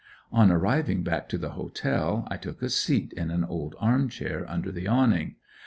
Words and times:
On 0.31 0.49
arriving 0.49 1.03
back 1.03 1.29
to 1.29 1.37
the 1.37 1.51
Hotel 1.51 2.27
I 2.31 2.37
took 2.37 2.63
a 2.63 2.71
seat 2.71 3.13
in 3.13 3.29
an 3.29 3.43
old 3.43 3.75
arm 3.79 4.09
chair 4.09 4.49
under 4.49 4.71
the 4.71 4.87
awning. 4.87 5.35